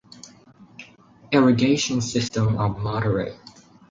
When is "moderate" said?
2.75-3.37